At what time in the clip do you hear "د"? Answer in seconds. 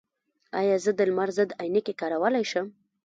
0.95-0.99